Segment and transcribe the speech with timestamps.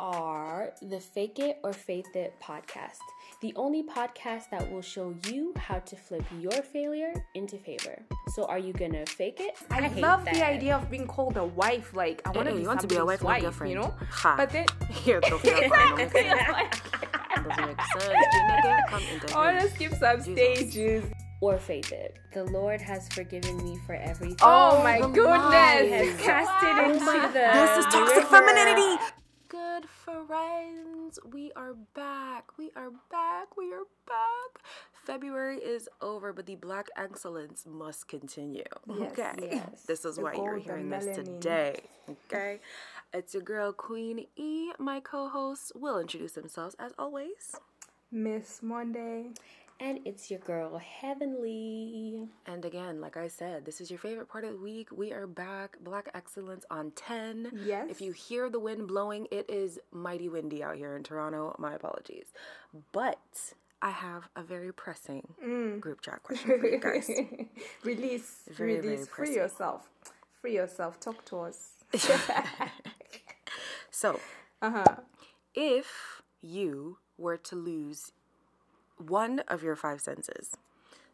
[0.00, 2.98] are the Fake It or Faith It podcast,
[3.42, 8.02] the only podcast that will show you how to flip your failure into favor.
[8.34, 9.56] So, are you gonna fake it?
[9.70, 10.34] I, hate love that.
[10.34, 11.94] the idea of being called a wife.
[11.94, 13.72] Like I want to be you want to be a somebody's wife, not girlfriend.
[13.72, 13.94] you know.
[14.10, 14.34] Ha.
[14.36, 15.98] But then Here, the girlfriend.
[16.08, 18.04] Doesn't make sense.
[18.04, 20.34] You nigga, come into I want to skip some Jesus.
[20.34, 21.04] stages.
[21.42, 22.18] or faith it.
[22.32, 24.36] The Lord has forgiven me for everything.
[24.42, 25.30] Oh, my oh the goodness!
[25.30, 25.90] lies.
[25.90, 28.26] has cast it into the This is toxic river.
[28.28, 29.02] femininity.
[30.06, 32.56] Friends, we are back.
[32.56, 33.56] We are back.
[33.56, 34.62] We are back.
[35.04, 38.62] February is over, but the black excellence must continue.
[38.86, 39.32] Yes, okay.
[39.50, 39.82] yes.
[39.82, 41.80] This is The why you're hearing this today.
[42.08, 42.60] Okay.
[43.12, 44.70] It's your girl Queen E.
[44.78, 47.56] My co-hosts will introduce themselves as always.
[48.12, 49.30] Miss Monday.
[49.78, 52.26] And it's your girl, Heavenly.
[52.46, 54.88] And again, like I said, this is your favorite part of the week.
[54.90, 55.76] We are back.
[55.82, 57.52] Black Excellence on 10.
[57.64, 57.86] Yes.
[57.90, 61.54] If you hear the wind blowing, it is mighty windy out here in Toronto.
[61.58, 62.26] My apologies.
[62.92, 63.18] But
[63.82, 65.78] I have a very pressing Mm.
[65.80, 67.10] group chat question for you guys.
[67.84, 69.90] release, Very, very release, free yourself,
[70.40, 70.98] free yourself.
[71.00, 71.74] Talk to us.
[73.90, 74.20] so,
[74.62, 74.96] Uh huh.
[75.54, 78.12] if you were to lose
[78.98, 80.56] one of your five senses,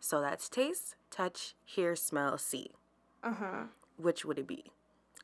[0.00, 2.70] so that's taste, touch, hear, smell, see,
[3.22, 3.62] Uh huh.
[3.96, 4.72] which would it be?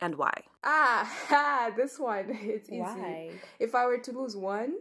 [0.01, 0.43] And why?
[0.63, 2.29] Ah, ha, this one.
[2.41, 2.79] It's easy.
[2.79, 3.31] Why?
[3.59, 4.75] If I were to lose one,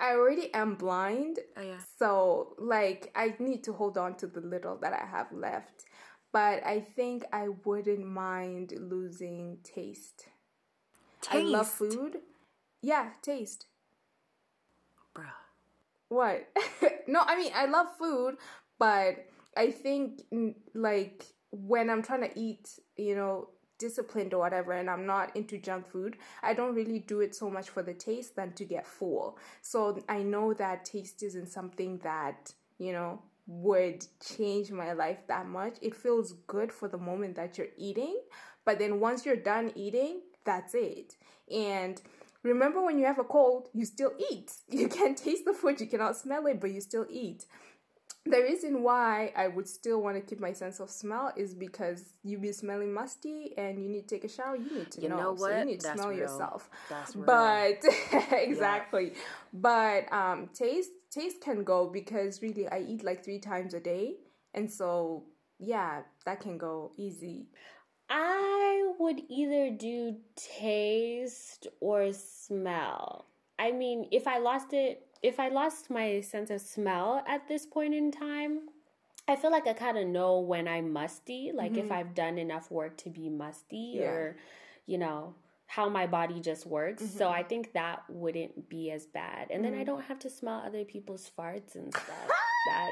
[0.00, 1.40] I already am blind.
[1.56, 1.78] Oh, yeah.
[1.98, 5.86] So, like, I need to hold on to the little that I have left.
[6.32, 10.28] But I think I wouldn't mind losing taste.
[11.20, 11.34] Taste.
[11.34, 12.18] I love food.
[12.80, 13.66] Yeah, taste.
[15.14, 15.32] Bruh.
[16.08, 16.48] What?
[17.06, 18.36] no, I mean, I love food,
[18.78, 20.22] but I think,
[20.74, 25.58] like, when I'm trying to eat, you know, disciplined or whatever, and I'm not into
[25.58, 28.86] junk food, I don't really do it so much for the taste than to get
[28.86, 29.38] full.
[29.62, 35.46] So I know that taste isn't something that, you know, would change my life that
[35.46, 35.76] much.
[35.80, 38.20] It feels good for the moment that you're eating,
[38.64, 41.16] but then once you're done eating, that's it.
[41.50, 42.00] And
[42.42, 44.52] remember when you have a cold, you still eat.
[44.70, 47.46] You can't taste the food, you cannot smell it, but you still eat.
[48.26, 52.12] The reason why I would still want to keep my sense of smell is because
[52.22, 54.56] you be smelling musty and you need to take a shower.
[54.56, 55.18] You need to You know.
[55.18, 55.66] know So you what?
[55.66, 56.20] need to That's smell real.
[56.20, 56.68] yourself.
[56.90, 57.24] That's real.
[57.26, 57.84] But
[58.32, 59.12] exactly.
[59.54, 64.16] But um, taste taste can go because really I eat like three times a day,
[64.52, 65.24] and so
[65.58, 67.46] yeah, that can go easy.
[68.10, 73.26] I would either do taste or smell.
[73.58, 77.66] I mean, if I lost it, if I lost my sense of smell at this
[77.66, 78.68] point in time,
[79.26, 81.92] I feel like I kind of know when I'm musty, like if mm-hmm.
[81.92, 84.04] I've done enough work to be musty Yeah.
[84.06, 84.36] or,
[84.86, 85.34] you know,
[85.66, 87.04] how my body just works.
[87.04, 87.34] So mm-hmm.
[87.34, 89.48] I think that wouldn't be as bad.
[89.50, 89.84] And then I mm-hmm.
[89.84, 92.28] don't have to smell other people's farts and stuff.
[92.68, 92.90] that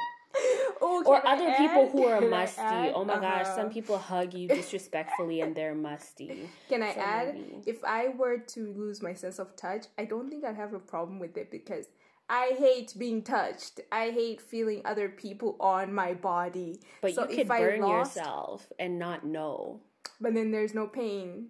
[0.89, 2.63] Oh, or other people who are Can musty.
[2.95, 3.57] Oh my gosh, Uh-huh.
[3.57, 6.49] some people hug you disrespectfully and they're musty.
[6.69, 7.35] Can I So add?
[7.35, 7.63] maybe.
[7.67, 10.79] If I were to lose my sense of touch, I don't think I'd have a
[10.79, 11.87] problem with it because
[12.29, 13.81] I hate being touched.
[13.93, 16.81] I hate feeling other people on my body.
[17.03, 19.81] But So you could if I burn lost- yourself and not know.
[20.21, 21.49] But then there's no pain.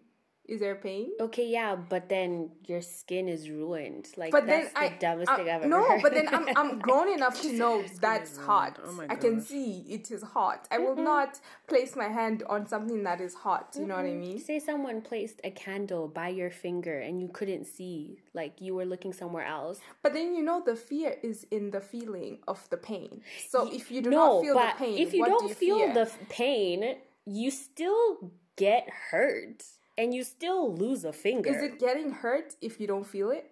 [0.48, 1.10] Is there pain?
[1.20, 4.06] Okay, yeah, but then your skin is ruined.
[4.16, 6.02] Like But that's then the I dumbest I- thing I've ever no, heard.
[6.02, 8.78] but then I'm I'm grown enough to know that's hot.
[8.86, 10.68] Oh my I can see it is hot.
[10.70, 13.74] I will not place my hand on something that is hot.
[13.78, 14.38] You know what I mean?
[14.38, 18.84] Say someone placed a candle by your finger and you couldn't see, like you were
[18.86, 19.80] looking somewhere else.
[20.02, 23.20] But then you know the fear is in the feeling of the pain.
[23.48, 25.48] So if you do no, not feel but the pain, if you what don't do
[25.48, 25.94] you feel fear?
[25.94, 26.96] the f- pain,
[27.26, 29.64] you still get hurt
[29.98, 31.50] and you still lose a finger.
[31.50, 33.50] Is it getting hurt if you don't feel it?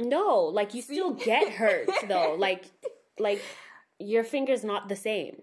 [0.00, 2.34] No, like you still get hurt though.
[2.38, 2.64] Like
[3.18, 3.40] like
[3.98, 5.36] your finger's not the same.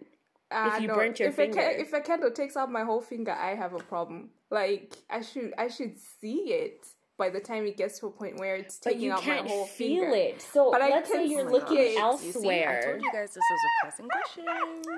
[0.54, 0.96] Ah, you no.
[0.96, 1.62] burnt your if A finger.
[1.62, 4.32] ca- if a candle takes out my whole finger, I have a problem.
[4.50, 6.86] Like I should I should see it
[7.18, 9.46] by the time it gets to a point where it's taking out my whole finger.
[9.46, 10.42] But taking you out can't my whole feel it.
[10.42, 11.82] So But I let's say can you're see looking it.
[11.82, 12.80] You see, I elsewhere.
[12.84, 14.46] I told you guys this was a pressing question.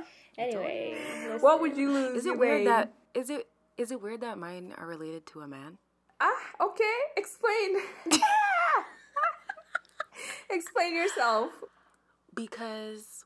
[0.35, 0.97] Anyway,
[1.41, 2.17] What would you lose?
[2.17, 3.47] Is it weird that is it
[3.77, 5.77] is it weird that mine are related to a man?
[6.21, 6.97] Ah, okay.
[7.17, 7.77] Explain.
[10.49, 11.51] Explain yourself.
[12.35, 13.25] Because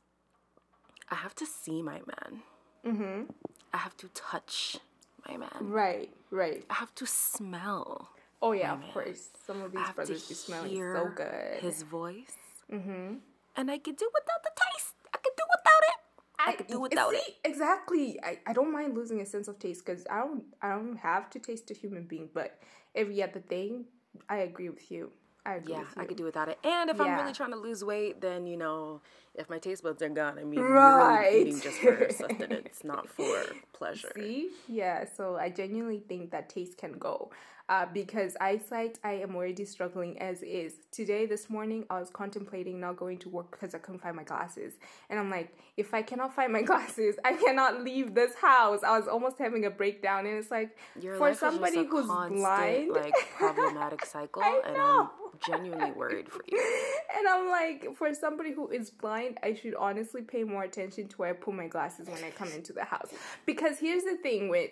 [1.10, 2.42] I have to see my man.
[2.86, 3.22] Mm-hmm.
[3.72, 4.78] I have to touch
[5.28, 5.50] my man.
[5.60, 6.64] Right, right.
[6.70, 8.10] I have to smell.
[8.40, 9.30] Oh yeah, of course.
[9.46, 11.60] Some of these brothers be smelling so good.
[11.60, 12.36] his voice.
[12.72, 13.14] Mm-hmm.
[13.56, 14.94] And I could do without the taste.
[15.12, 15.78] I could do without
[16.40, 16.48] it.
[16.50, 17.36] I, could do without it.
[17.44, 18.18] Exactly.
[18.22, 21.30] I, I don't mind losing a sense of taste because I don't I don't have
[21.30, 22.58] to taste a human being, but
[22.94, 23.86] every other thing
[24.28, 25.10] I agree with you.
[25.46, 26.02] I agree Yeah, with you.
[26.02, 26.58] I could do without it.
[26.64, 29.00] And if I'm really trying to lose weight, then you know,
[29.38, 31.32] if my taste buds are gone, I mean, you're Right.
[31.32, 33.34] really eating just for sustenance, not for
[33.72, 34.12] pleasure.
[34.14, 34.50] See?
[34.68, 37.30] Yeah, so I genuinely think that taste can go.
[37.70, 40.76] Uh, because eyesight, I am already struggling as is.
[40.90, 44.22] Today, this morning, I was contemplating not going to work because I couldn't find my
[44.22, 44.72] glasses.
[45.10, 48.82] And I'm like, if I cannot find my glasses, I cannot leave this house.
[48.82, 50.24] I was almost having a breakdown.
[50.24, 54.42] And it's like, Your for life is just somebody who's constant, blind, like problematic cycle,
[54.42, 54.76] I and.
[54.78, 55.08] I'm
[55.46, 56.58] genuinely worried for you.
[57.18, 61.16] and I'm like, for somebody who is blind, I should honestly pay more attention to
[61.16, 63.10] where I put my glasses when I come into the house.
[63.46, 64.70] Because here's the thing with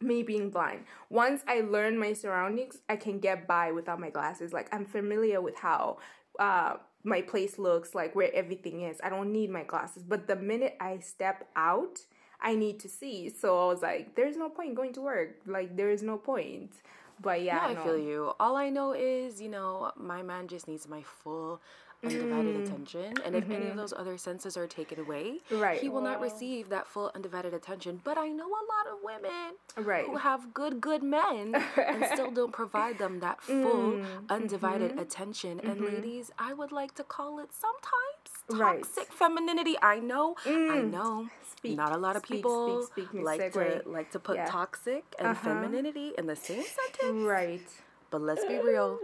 [0.00, 0.84] me being blind.
[1.10, 4.52] Once I learn my surroundings, I can get by without my glasses.
[4.52, 5.98] Like I'm familiar with how
[6.38, 8.98] uh my place looks, like where everything is.
[9.02, 10.02] I don't need my glasses.
[10.02, 11.98] But the minute I step out,
[12.40, 13.28] I need to see.
[13.28, 15.36] So I was like, there's no point going to work.
[15.46, 16.72] Like there is no point.
[17.20, 17.84] But yeah, I no.
[17.84, 18.32] feel you.
[18.40, 21.60] All I know is, you know, my man just needs my full
[22.04, 25.40] undivided attention and if any of those other senses are taken away Mm.
[25.52, 25.58] Mm-hmm.
[25.62, 25.80] Right.
[25.80, 29.54] he will not receive that full undivided attention but i know a lot of women
[29.76, 30.04] Right.
[30.04, 33.62] who have good good men and still don't provide them that Mm.
[33.62, 34.26] full Mm-hmm.
[34.30, 38.82] undivided attention and ladies i would like to call it sometimes Right.
[38.82, 43.22] toxic femininity i know i know Speak, not a lot of speak, people speak, speak,
[43.22, 44.46] like to like to put Yeah.
[44.46, 45.44] toxic and Uh-huh.
[45.44, 47.68] femininity in the same sentence Right.
[48.10, 48.98] but let's be real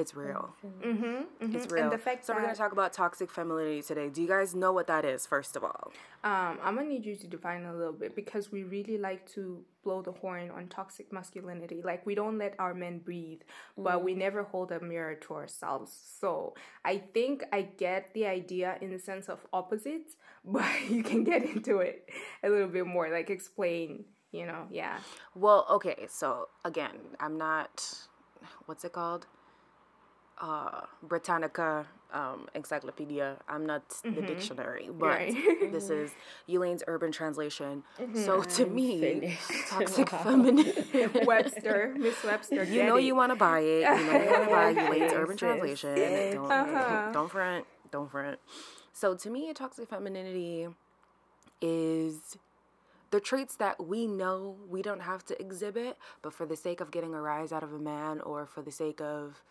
[0.00, 0.54] it's real
[0.84, 1.54] Mm-hmm.
[1.54, 1.84] it's real.
[1.84, 4.08] And the fact so we're gonna talk about toxic femininity today.
[4.08, 5.26] Do you guys know what that is?
[5.26, 5.84] First of all,
[6.24, 9.42] Um, I'm gonna need you to define a little bit because we really like to
[9.84, 11.78] blow the horn on toxic masculinity.
[11.90, 13.42] Like we don't let our men breathe,
[13.76, 15.90] but we never hold a mirror to ourselves.
[16.20, 16.54] So
[16.84, 21.42] I think I get the idea in the sense of opposites, but you can get
[21.44, 22.08] into it
[22.42, 23.08] a little bit more.
[23.10, 24.96] Like explain, you know, yeah.
[25.34, 26.06] well, okay.
[26.08, 27.72] So again, I'm not.
[28.66, 29.26] What's it called?
[30.40, 33.36] Uh, Britannica um, Encyclopedia.
[33.48, 35.64] I'm not the dictionary, but Mm-hmm.
[35.66, 35.72] Right.
[35.72, 36.12] this is
[36.48, 37.82] Elaine's urban translation.
[38.14, 38.50] So Mm-hmm.
[38.56, 39.68] to me, finished.
[39.68, 41.24] toxic femininity.
[41.24, 42.62] Webster, Miss Webster.
[42.62, 43.80] You know you want to buy it.
[43.80, 45.96] You know you want to buy Elaine's urban translation.
[46.34, 47.10] Don't Uh-huh.
[47.12, 47.64] don't front.
[47.90, 48.38] Don't front.
[48.92, 50.68] So to me, toxic femininity
[51.60, 52.36] is
[53.10, 56.90] the traits that we know we don't have to exhibit, but for the sake of
[56.90, 59.42] getting a rise out of a man or for the sake of,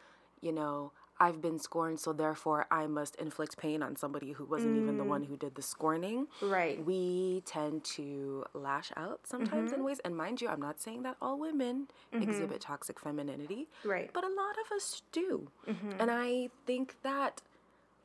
[0.42, 4.78] you know, I've been scorned, so therefore I must inflict pain on somebody who wasn't
[4.78, 5.28] even the one mm.
[5.28, 6.28] who did the scorning.
[6.42, 6.84] Right.
[6.86, 9.80] We tend to lash out sometimes Mm-hmm.
[9.80, 12.22] in ways, and mind you, I'm not saying that all women mm-hmm.
[12.22, 14.12] exhibit toxic femininity, Right.
[14.14, 15.50] but a lot of us do.
[15.68, 15.92] Mm-hmm.
[16.00, 17.42] And I think that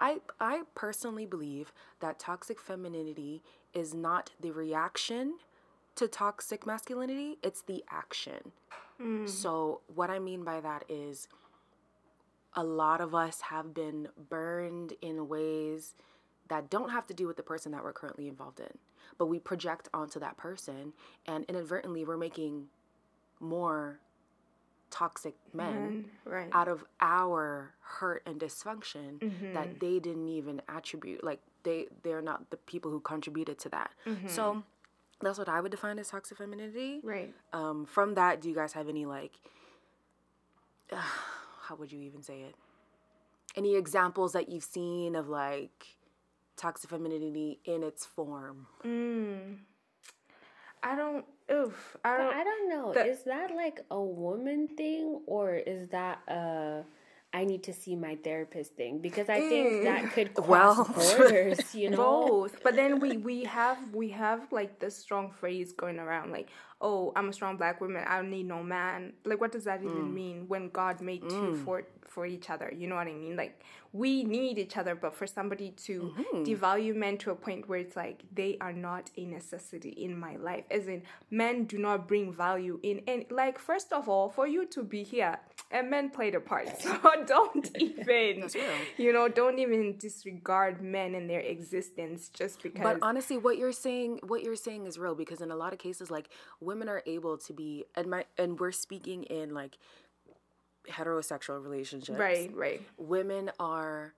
[0.01, 3.43] I I personally believe that toxic femininity
[3.75, 5.35] is not the reaction
[5.97, 8.53] to toxic masculinity, it's the action.
[9.01, 9.29] Mm.
[9.29, 11.29] So what I mean by that is
[12.55, 15.95] a lot of us have been burned in ways
[16.49, 18.79] that don't have to do with the person that we're currently involved in.
[19.17, 20.93] But we project onto that person
[21.27, 22.67] and inadvertently we're making
[23.41, 24.01] more
[24.91, 26.51] toxic men Right.
[26.53, 29.21] out of our hurt and dysfunction
[29.55, 33.91] that they didn't even attribute like they they're not the people who contributed to that
[34.27, 34.63] so
[35.23, 37.33] that's what i would define as toxic femininity Right.
[37.55, 39.33] um, from that do you guys have any like
[41.73, 42.55] how would you even say it
[43.57, 45.97] any examples that you've seen of like
[46.57, 49.57] toxic femininity in its form Mm.
[50.85, 51.25] I don't.
[51.49, 51.97] Oof.
[52.05, 52.35] I don't.
[52.35, 52.93] I don't know.
[52.93, 56.83] the- is that like a woman thing or is that a
[57.43, 59.01] I need to see my therapist thing?
[59.01, 59.85] Because I think mm.
[59.85, 60.85] that could cross Well,
[61.19, 61.97] borders, you know?
[61.97, 62.63] both.
[62.63, 66.49] But then we we have we have like this strong phrase going around like
[66.81, 68.05] oh i'm a strong black woman.
[68.07, 69.15] I don't need no man.
[69.25, 70.15] Like what does that even mm.
[70.15, 71.65] mean when god made two mm.
[71.65, 72.73] for for each other?
[72.81, 73.37] You know what i mean?
[73.37, 73.55] Like
[73.93, 76.45] we need each other but for somebody to mm-hmm.
[76.45, 80.37] devalue men to a point where it's like they are not a necessity in my
[80.37, 80.65] life.
[80.71, 84.65] As in men do not bring value in and like first of all for you
[84.67, 85.39] to be here
[85.73, 88.49] and men played a part so don't even
[88.99, 93.73] you know don't even disregard men and their existence just because But honestly, what you're
[93.73, 96.29] saying, what you're saying is real because in a lot of cases, like
[96.61, 99.79] women are able to be, and my, and we're speaking in like
[100.91, 102.19] heterosexual relationships.
[102.19, 104.15] right right Women are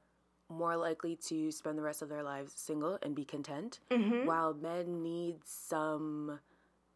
[0.51, 4.27] more likely to spend the rest of their lives single and be content, Mm-hmm.
[4.27, 6.39] while men need some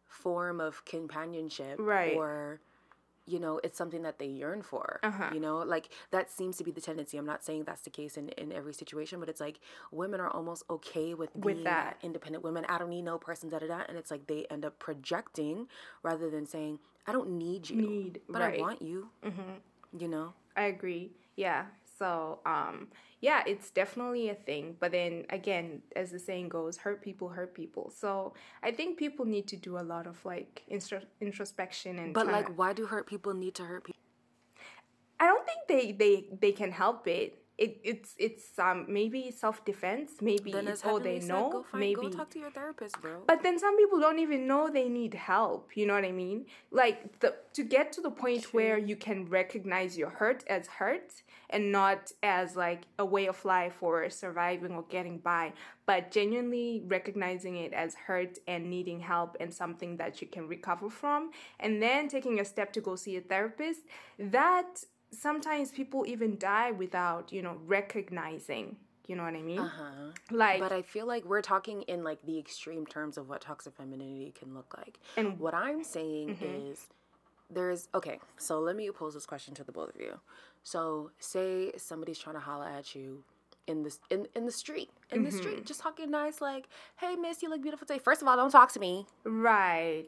[0.07, 2.15] form of companionship, Right.
[2.15, 2.59] Or
[3.29, 4.99] you know, it's something that they yearn for.
[5.03, 5.29] Uh-huh.
[5.33, 7.17] You know, like that seems to be the tendency.
[7.17, 9.59] I'm not saying that's the case in, in every situation, but it's like
[9.91, 11.97] women are almost okay with being With that.
[12.01, 12.65] independent women.
[12.67, 13.81] I don't need no person, da da da.
[13.87, 15.67] And it's like they end up projecting
[16.03, 18.59] rather than saying, I don't need you, Need, but right.
[18.59, 19.09] I want you.
[19.97, 20.33] You know?
[20.55, 21.11] I agree.
[21.35, 21.65] Yeah.
[21.97, 22.87] So, um,
[23.21, 24.75] yeah, it's definitely a thing.
[24.79, 27.91] But then again, as the saying goes, hurt people hurt people.
[27.95, 28.33] So
[28.63, 30.63] I think people need to do a lot of like
[31.19, 32.13] introspection and.
[32.13, 33.99] But like, why do hurt people need to hurt people?
[35.19, 37.43] I don't think they they they can help it.
[37.59, 40.11] It it's it's um maybe self defense.
[40.21, 41.49] Maybe Then it's Heavenly they said, know.
[41.51, 43.23] go find, maybe go talk to your therapist, bro.
[43.27, 45.75] But then some people don't even know they need help.
[45.75, 46.45] You know what I mean?
[46.71, 51.11] Like the to get to the point where you can recognize your hurt as hurt
[51.49, 55.51] and not as like a way of life or surviving or getting by,
[55.85, 60.89] but genuinely recognizing it as hurt and needing help and something that you can recover
[60.89, 63.81] from, and then taking a step to go see a therapist.
[64.17, 68.77] That sometimes people even die without you know recognizing.
[69.07, 69.59] You know what I mean?
[69.59, 70.11] uh-huh.
[70.29, 73.73] Like But I feel like we're talking in like the extreme terms of what toxic
[73.75, 74.99] femininity can look like.
[75.17, 76.87] And- what I'm saying is
[77.49, 80.19] there's okay, so let me pose this question to the both of you.
[80.61, 83.23] So say somebody's trying to holla at you
[83.65, 84.91] in this in, in the street.
[85.09, 87.97] In the street, just talking nice like, hey miss, you look beautiful today.
[87.99, 89.07] First of all, don't talk to me.
[89.23, 90.05] right.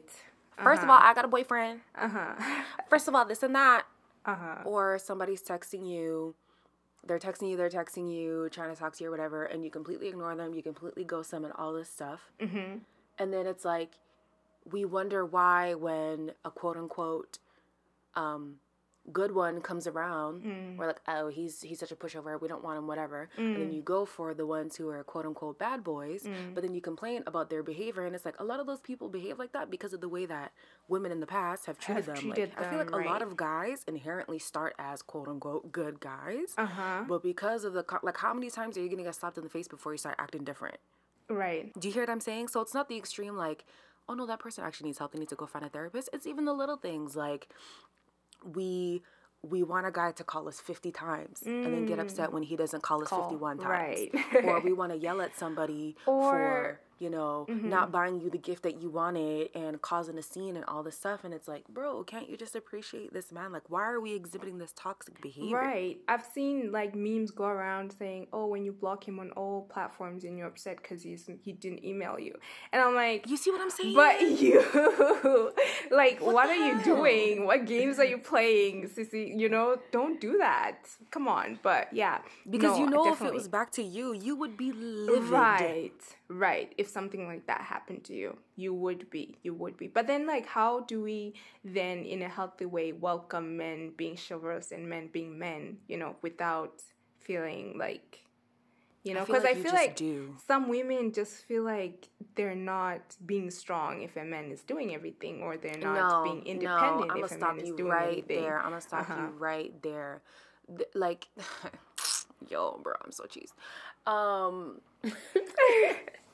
[0.58, 1.80] 1st of all, I got a boyfriend.
[1.96, 2.62] Uh huh.
[2.88, 3.84] First of all, this and that.
[4.24, 4.56] Uh huh.
[4.64, 6.34] or somebody's texting you
[7.04, 9.70] they're texting you they're texting you trying to talk to you or whatever and you
[9.70, 12.78] completely ignore them you completely ghost them and all this stuff Mm-hmm.
[13.18, 13.92] and then it's like
[14.70, 17.38] we wonder why when a quote unquote
[18.14, 18.56] um
[19.12, 20.76] good one comes around Mm.
[20.76, 23.72] we're like oh he's he's such a pushover we don't want him whatever and then
[23.72, 26.54] you go for the ones who are quote unquote bad boys Mm.
[26.54, 29.08] but then you complain about their behavior and it's like a lot of those people
[29.08, 30.52] behave like that because of the way that
[30.86, 33.04] women in the past have treated Have them treated like i feel like them, a
[33.04, 37.04] lot of guys inherently start as quote unquote good guys Uh huh.
[37.08, 39.50] but because of the like how many times are you gonna get slapped in the
[39.50, 40.76] face before you start acting different
[41.28, 41.72] Right.
[41.80, 42.48] do you hear what I'm saying?
[42.48, 43.64] So it's not the extreme like,
[44.08, 45.12] oh no, that person actually needs help.
[45.12, 46.10] They need to go find a therapist.
[46.12, 47.48] It's even the little things like
[48.54, 49.02] we
[49.42, 52.34] we want a guy to call us 50 times and then get upset mm.
[52.34, 53.68] when he doesn't call us Call, 51 times.
[53.68, 54.44] right.
[54.44, 57.90] or we want to yell at somebody Or- for, you know, not mm-hmm.
[57.90, 61.24] buying you the gift that you wanted and causing a scene and all this stuff.
[61.24, 63.50] And it's like, bro, can't you just appreciate this man?
[63.50, 65.56] Like, why are we exhibiting this toxic behavior?
[65.56, 65.98] Right.
[66.06, 70.22] I've seen like memes go around saying, "Oh, when you block him on all platforms
[70.22, 72.34] and you're upset because he's he didn't email you,"
[72.72, 73.28] and I'm like.
[73.32, 73.94] You see what I'm saying?
[73.94, 74.60] But you,
[75.90, 77.46] like, what, the are you doing?
[77.46, 79.38] What games are you playing, Sissy?
[79.40, 80.86] You know, don't do that.
[81.10, 81.58] Come on.
[81.62, 82.18] But yeah,
[82.48, 85.30] because no, you know, if it was back to you, you would be livid.
[85.30, 85.92] Right,
[86.28, 86.74] right.
[86.76, 89.88] If something like that happened to you, you would be, you would be.
[89.88, 91.34] But then, like, how do we
[91.64, 96.16] then, in a healthy way, welcome men being chivalrous and men being men, you know,
[96.22, 96.82] without
[97.20, 98.20] feeling like,
[99.04, 100.36] you know, feel because I like you feel like do.
[100.46, 105.42] some women just feel like they're not being strong if a man is doing everything,
[105.42, 107.90] or they're not being independent no, I'm if gonna a stop man is you doing
[107.90, 108.36] right anything.
[108.44, 108.58] there.
[108.58, 109.20] I'm gonna stop Uh-huh.
[109.20, 110.22] you right there.
[110.68, 111.26] Th- like,
[112.48, 113.54] yo, bro, I'm so cheesed.
[114.06, 114.80] Um,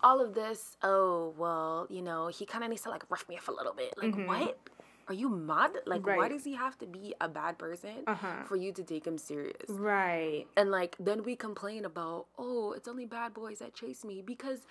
[0.03, 0.77] all of this.
[0.83, 3.75] Oh well, you know, he kind of needs to like rough me up a little
[3.75, 3.95] bit.
[4.01, 4.59] Like, what?
[5.09, 5.71] Are you mad?
[5.87, 6.35] Like, why Mm-hmm.
[6.35, 8.45] Does he have to be a bad person Uh-huh.
[8.45, 9.67] for you to take him serious?
[9.71, 10.45] Right.
[10.55, 14.67] And like then we complain about, oh, it's only bad boys that chase me because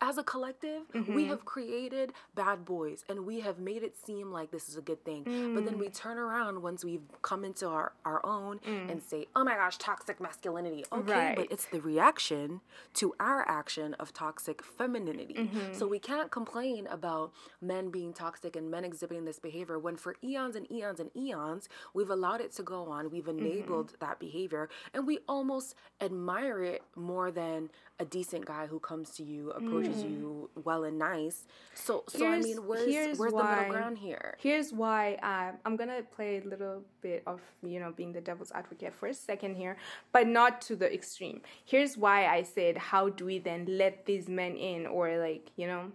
[0.00, 1.28] as a collective, we Mm-hmm.
[1.30, 5.04] have created bad boys and we have made it seem like this is a good
[5.04, 5.24] thing.
[5.54, 5.78] But then Mm.
[5.80, 9.76] we turn around once we've come into our, our own and say, oh my gosh,
[9.78, 10.84] toxic masculinity.
[10.92, 11.36] Okay, Right.
[11.36, 12.60] but it's the reaction
[12.94, 15.34] to our action of toxic femininity.
[15.34, 15.72] Mm-hmm.
[15.72, 20.14] So we can't complain about men being toxic and men exhibiting this behavior when for
[20.22, 23.38] eons and eons and eons, we've allowed it to go on, we've Mm-hmm.
[23.46, 27.68] enabled that behavior, and we almost admire it more than
[28.00, 31.46] a decent guy who comes to you, approaches you well and nice.
[31.74, 32.42] So, so I Mm.
[32.44, 34.36] Mean, where's here's where's the middle ground here?
[34.40, 38.52] Here's why um, I'm gonna play a little bit of you know being the devil's
[38.52, 39.76] advocate for a second here,
[40.12, 41.42] but not to the extreme.
[41.64, 45.66] Here's why I said, how do we then let these men in, or like you
[45.66, 45.92] know,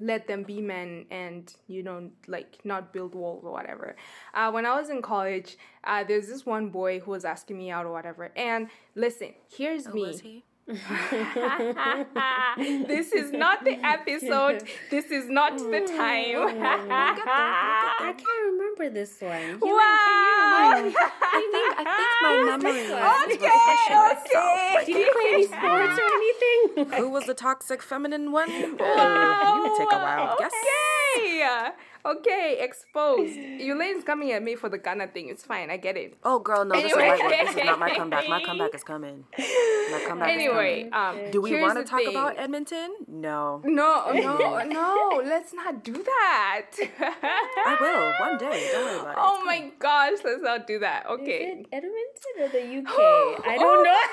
[0.00, 3.96] let them be men and you know like not build walls or whatever.
[4.34, 7.70] Uh, when I was in college, uh, there's this one boy who was asking me
[7.70, 10.44] out or whatever, and listen, here's me.
[10.68, 10.76] Was
[12.56, 12.84] he?
[12.84, 14.62] this is not the episode.
[14.90, 16.58] This is not the oh, time.
[16.60, 19.40] I can't remember this one.
[19.40, 20.74] You Wow.
[20.74, 24.12] Can you, I think I think my memory is Okay, refreshing okay.
[24.12, 24.86] itself.
[24.86, 27.00] did you play any sports or anything?
[27.00, 28.50] Who was the toxic feminine one?
[28.78, 29.62] Wow.
[29.64, 30.52] you take a wild guess.
[30.52, 30.97] Okay.
[32.06, 33.36] Okay, exposed.
[33.36, 35.28] Eulene's coming at me for the Ghana thing.
[35.28, 35.68] It's fine.
[35.68, 36.16] I get it.
[36.24, 38.28] Oh girl, no, this is my this is not my comeback.
[38.28, 39.24] My comeback is coming.
[39.36, 40.30] Now come back.
[40.30, 42.10] Anyway, um, do we want to talk thing.
[42.10, 42.94] about Edmonton?
[43.08, 43.60] No.
[43.64, 45.22] No, no, no.
[45.24, 46.70] Let's not do that.
[46.80, 48.70] I will one day.
[48.72, 49.18] Don't worry about it.
[49.18, 51.04] Oh my gosh, let's not do that.
[51.10, 51.58] Okay.
[51.58, 52.94] it Edmonton or the UK?
[53.46, 54.04] I don't know.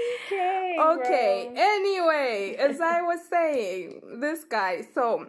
[0.00, 1.50] IDK, Okay.
[1.54, 1.62] bro.
[1.62, 4.82] Anyway, as I was saying, this guy.
[4.94, 5.26] So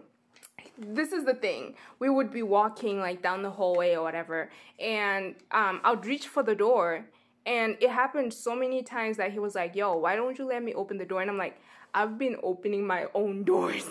[0.77, 1.75] this is the thing.
[1.99, 4.49] We would be walking like down the hallway or whatever,
[4.79, 7.05] and um, I'd reach for the door,
[7.45, 10.63] and it happened so many times that he was like, "Yo, why don't you let
[10.63, 11.59] me open the door?" And I'm like,
[11.93, 13.85] "I've been opening my own doors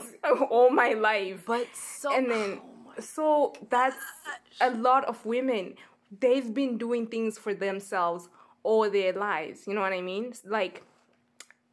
[0.51, 2.61] all my life." But so and then
[2.99, 3.97] so that's
[4.61, 5.75] a lot of women
[6.21, 8.29] they've been doing things for themselves
[8.63, 10.83] all their lives you know what i mean like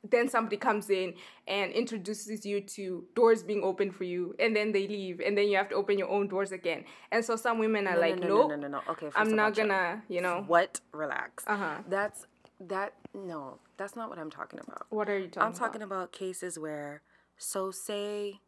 [0.09, 1.13] then somebody comes in
[1.47, 5.47] and introduces you to doors being open for you and then they leave and then
[5.49, 8.19] you have to open your own doors again and so some women are no, like
[8.19, 8.91] no, no, nope no, no, no, no.
[8.91, 10.79] Okay, i'm not gonna you know What?
[10.93, 11.43] Relax.
[11.47, 11.77] Uh-huh.
[11.89, 12.25] That's
[12.59, 12.93] that.
[13.13, 14.85] No, that's not what I'm talking about.
[14.89, 15.45] what are you talking about?
[15.47, 17.01] I'm talking about cases where,
[17.37, 18.39] so say,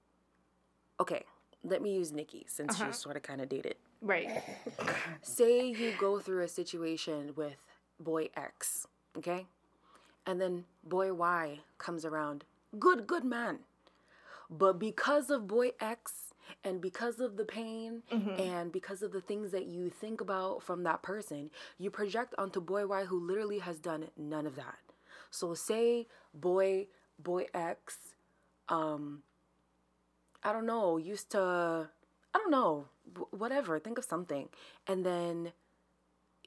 [0.99, 1.23] okay,
[1.63, 2.87] let me use Nikki since Uh-huh.
[2.91, 3.75] she's sort of kind of dated.
[4.01, 4.29] right
[5.21, 7.57] Say you go through a situation with
[7.99, 8.87] boy X,
[9.17, 9.47] okay?
[10.25, 12.45] And then boy Y comes around.
[12.77, 13.59] Good, good man.
[14.49, 18.01] But because of boy X and because of the pain
[18.37, 22.59] and because of the things that you think about from that person, you project onto
[22.59, 24.79] boy Y who literally has done none of that.
[25.29, 26.87] So say boy
[27.21, 27.97] boy X
[28.69, 29.21] um
[30.43, 31.89] I don't know, used to
[32.33, 32.85] I don't know,
[33.31, 34.49] whatever, think of something.
[34.87, 35.51] And then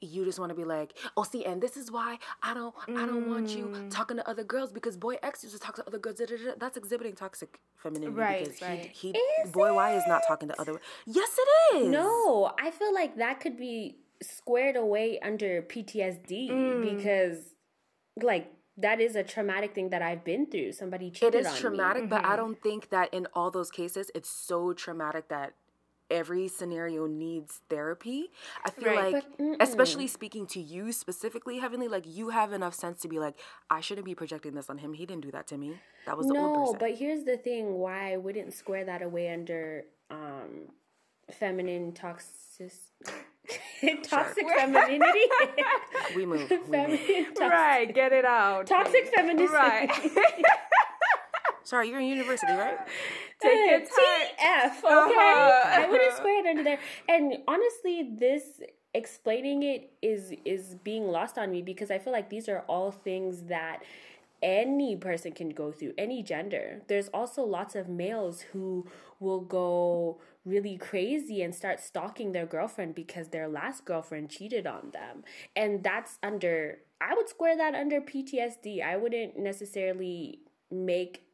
[0.02, 3.06] you just want to be like, oh, see, and this is why I don't, I
[3.06, 3.90] don't want you Mm.
[3.90, 6.16] talking to other girls because boy X used to talk to other girls.
[6.18, 6.52] da, da, da.
[6.58, 8.86] That's exhibiting toxic femininity Right, because right.
[8.92, 10.80] he, he boy Y is not talking to other.
[11.06, 11.88] Yes, it is.
[11.88, 16.96] No, I feel like that could be squared away under PTSD Mm.
[16.96, 17.54] because,
[18.22, 20.72] like, that is a traumatic thing that I've been through.
[20.72, 22.08] Somebody it cheated is on traumatic, me.
[22.08, 22.32] but Mm-hmm.
[22.32, 25.54] I don't think that in all those cases it's so traumatic that
[26.12, 28.30] every scenario needs therapy.
[28.64, 29.12] I feel Right.
[29.14, 33.18] like, But, especially speaking to you specifically, Heavenly, like you have enough sense to be
[33.18, 33.34] like,
[33.70, 34.92] I shouldn't be projecting this on him.
[34.92, 35.80] He didn't do that to me.
[36.06, 36.76] That was the old No, person.
[36.78, 40.68] but here's the thing: why I wouldn't square that away under um,
[41.30, 42.72] feminine toxic
[44.08, 45.20] toxic femininity.
[46.14, 46.48] we move.
[46.50, 46.66] We move.
[46.70, 49.52] feminine toxic, right get it out toxic femininity.
[49.52, 49.90] right
[51.64, 52.76] Sorry, you're in university, right?
[53.42, 53.88] Take your time
[54.42, 54.88] TF, okay?
[54.88, 55.80] Uh-huh.
[55.80, 56.78] I wouldn't square it under there.
[57.08, 58.60] And honestly, this
[58.94, 62.90] explaining it is is being lost on me because I feel like these are all
[62.90, 63.82] things that
[64.42, 66.82] any person can go through, any gender.
[66.88, 68.86] There's also lots of males who
[69.20, 74.90] will go really crazy and start stalking their girlfriend because their last girlfriend cheated on
[74.92, 75.22] them.
[75.54, 78.82] And that's under I would square that under PTSD.
[78.82, 81.24] I wouldn't necessarily make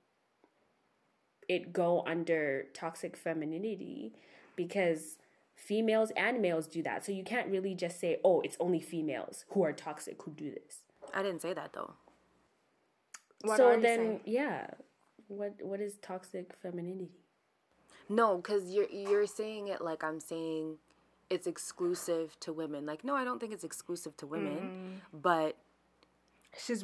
[1.49, 4.13] it go under toxic femininity
[4.57, 5.17] because
[5.55, 7.05] females and males do that.
[7.05, 10.51] So you can't really just say, oh, it's only females who are toxic who do
[10.51, 10.83] this.
[11.15, 11.95] I didn't say that though.
[13.43, 14.67] What so then, yeah,
[15.29, 17.11] what what is toxic femininity?
[18.09, 20.79] No, because you're you're saying it like I'm saying
[21.31, 22.87] it's exclusive to women.
[22.87, 25.21] Like, no, I don't think it's exclusive to women, mm.
[25.23, 25.68] but she's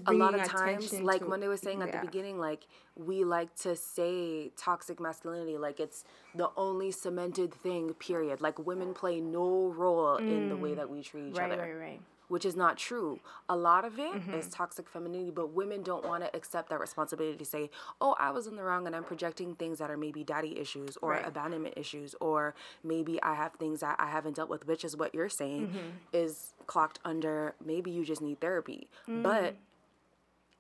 [0.07, 2.01] a lot of times like to- when they were saying at yeah.
[2.01, 7.93] the beginning like we like to say toxic masculinity like it's the only cemented thing
[7.95, 11.39] period like women play no role in the way that we treat each Mm.
[11.39, 14.51] right other right right which is not true a lot of it is Mm-hmm.
[14.51, 18.47] toxic femininity but women don't want to accept that responsibility to say oh i was
[18.47, 21.27] in the wrong and i'm projecting things that are maybe daddy issues or Right.
[21.27, 25.15] abandonment issues or maybe i have things that i haven't dealt with which is what
[25.15, 25.89] you're saying Mm-hmm.
[26.13, 29.23] is clocked under maybe you just need therapy Mm.
[29.23, 29.57] but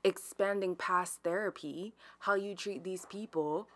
[0.02, 3.66] expanding past therapy how you treat these people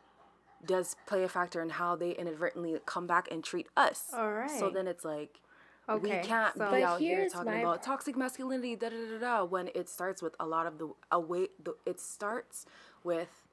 [0.65, 4.51] does play a factor in how they inadvertently come back and treat us All right.
[4.51, 5.41] so then it's like
[5.89, 9.19] Okay, we can't so- be out here talking my about toxic masculinity, da da da
[9.19, 9.45] da.
[9.45, 12.67] When it starts with a lot of the a way, the, it starts
[13.03, 13.48] with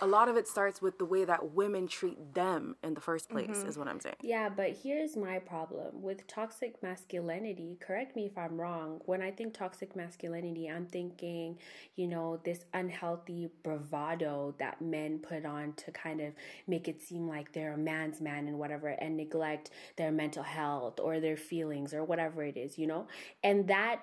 [0.00, 3.28] a lot of it starts with the way that women treat them in the first
[3.28, 3.50] place.
[3.50, 3.68] Mm-hmm.
[3.68, 4.16] Is what I'm saying.
[4.22, 7.78] Yeah, but here's my problem with toxic masculinity.
[7.80, 9.00] Correct me if I'm wrong.
[9.04, 11.58] When I think toxic masculinity, I'm thinking,
[11.96, 16.32] you know, this unhealthy bravado that men put on to kind of
[16.66, 21.00] make it seem like they're a man's man and whatever, and neglect their mental health
[21.00, 23.06] or their feelings or whatever it is, you know?
[23.42, 24.02] And that,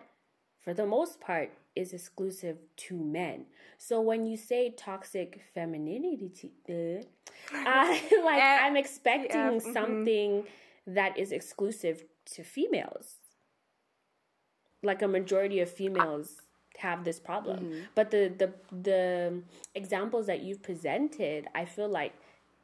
[0.60, 3.46] for the most part, is exclusive to men.
[3.78, 7.04] So when you say toxic femininity, uh,
[7.54, 9.74] I, like Eh, I'm expecting yeah, mhm.
[9.74, 10.44] something
[10.88, 13.16] that is exclusive to females.
[14.84, 16.42] Like a majority of females
[16.78, 17.60] have this problem.
[17.60, 17.80] Mm-hmm.
[17.96, 19.42] But the the the
[19.74, 22.14] examples that you've presented, I feel like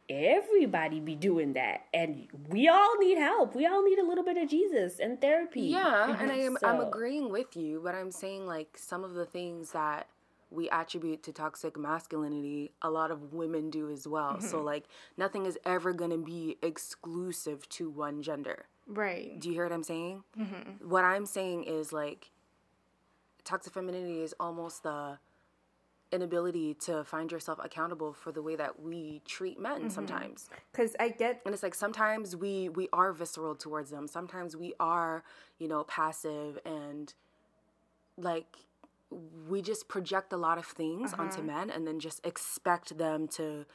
[0.10, 3.56] everybody be doing that and we all need help.
[3.56, 5.62] We all need a little bit of Jesus and therapy.
[5.62, 9.26] Yeah, and I am I'm agreeing with you, but I'm saying like some of the
[9.26, 10.08] things that
[10.52, 14.42] we attribute to toxic masculinity, a lot of women do as well.
[14.42, 14.66] So mm-hmm.
[14.66, 14.84] like
[15.18, 18.66] nothing is ever going to be exclusive to one gender.
[18.86, 19.40] Right.
[19.40, 20.24] Do you hear what I'm saying?
[20.38, 20.90] Mm-hmm.
[20.90, 22.32] What I'm saying is like
[23.46, 25.18] toxic femininity is almost the
[26.12, 29.90] inability to find yourself accountable for the way that we treat men mm-hmm.
[29.90, 30.50] sometimes.
[30.72, 34.08] Because I get and it's like sometimes we we are visceral towards them.
[34.08, 35.24] Sometimes we are
[35.60, 37.14] you know passive and
[38.18, 38.58] like
[39.50, 41.44] we just project a lot of things onto uh-huh.
[41.44, 43.66] men and then just expect them to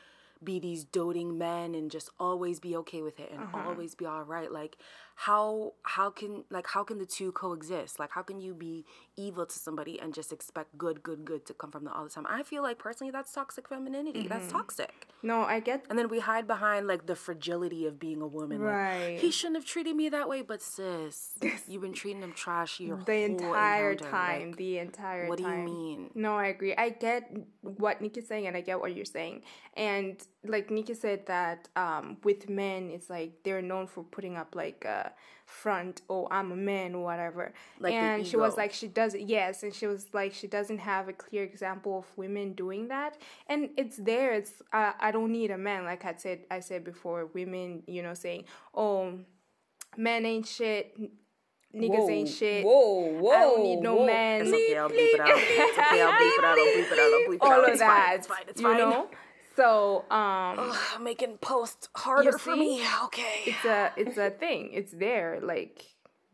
[0.43, 3.69] be these doting men and just always be okay with it and uh-huh.
[3.69, 4.53] always be all right.
[4.53, 4.77] Like
[5.19, 8.85] how how can like how can the two coexist like how can you be
[9.17, 12.11] evil to somebody and just expect good good good to come from them all the
[12.11, 16.09] time i feel like personally that's toxic femininity that's toxic no, I get and then
[16.09, 18.61] we hide behind like the fragility of being a woman.
[18.61, 19.19] Like, Right.
[19.19, 21.33] he shouldn't have treated me that way, but sis,
[21.67, 24.11] you've been treating him trash your the entire encounter.
[24.11, 24.47] time.
[24.51, 26.11] Like, the entire what do you mean?
[26.15, 26.77] No, I agree.
[26.77, 29.43] I get what Nikki's saying, and I get what you're saying.
[29.75, 34.55] And like Nikki said that um, with men, it's like they're known for putting up
[34.55, 34.85] like
[35.47, 37.53] front, oh, I'm a man or whatever.
[37.79, 40.79] Like and she was like, she does it, yes, and she was like, she doesn't
[40.79, 43.17] have a clear example of women doing that,
[43.49, 44.33] and it's there.
[44.35, 47.27] It's uh, I don't need a man, like I said, I said before.
[47.27, 49.19] Women, you know, saying, oh,
[49.97, 50.97] men ain't shit.
[51.75, 52.65] Niggas ain't shit.
[52.65, 53.31] Whoa, whoa.
[53.31, 54.07] I don't need no whoa.
[54.07, 54.41] man.
[54.43, 55.29] It's okay, I'll bleep it out.
[55.37, 56.59] It's okay, I'll bleep it out.
[56.59, 56.99] I'll bleep it out.
[56.99, 57.53] I'll bleep it out.
[57.53, 58.07] all of it's that.
[58.07, 58.45] Fine, it's fine.
[58.49, 58.79] It's fine.
[58.79, 59.11] you know.
[59.57, 62.83] So um, Ugh, making posts harder for me.
[63.05, 63.43] Okay.
[63.47, 64.71] it's a it's a thing.
[64.73, 65.85] It's there, like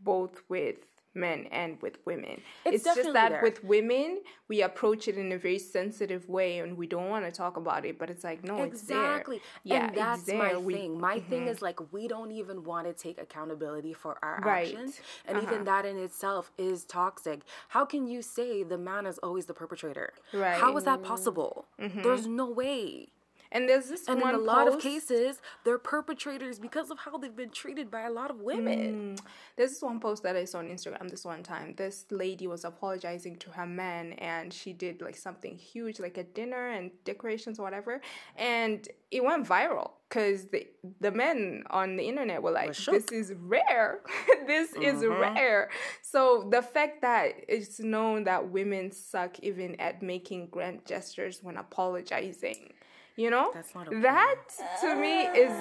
[0.01, 0.79] both with
[1.15, 2.41] men and with women.
[2.65, 3.43] It's just that there.
[3.43, 7.31] with women, we approach it in a very sensitive way, and we don't want to
[7.31, 7.99] talk about it.
[7.99, 9.37] But it's like no, Exactly.
[9.37, 9.77] it's there.
[9.79, 11.01] Yeah, and that's it's my We- thing.
[11.01, 14.69] My thing is like we don't even want to take accountability for our Right.
[14.73, 15.01] actions.
[15.27, 15.47] And Uh-huh.
[15.53, 17.41] even that in itself is toxic.
[17.69, 20.13] How can you say the man is always the perpetrator?
[20.33, 20.55] Right.
[20.61, 21.67] How is that possible?
[21.79, 23.09] There's no way.
[23.53, 27.19] And there's this And in one a lot of cases, they're perpetrators because of how
[27.19, 29.17] they've been treated by a lot of women.
[29.17, 29.25] Mm.
[29.57, 31.75] There's this one post that I saw on Instagram this one time.
[31.77, 36.25] This lady was apologizing to her man and she did like something huge, like a
[36.25, 38.01] dinner and decorations or whatever.
[38.37, 40.67] And it went viral because the,
[41.01, 44.01] the men on the internet were like, this is rare.
[44.47, 45.35] this is mm-hmm.
[45.35, 45.71] rare.
[46.01, 51.59] So the fact that it's known that women suck even at making grand gestures when
[51.59, 52.73] apologizing.
[53.17, 54.01] You know, That's not okay.
[54.01, 54.37] that
[54.81, 55.53] to me is,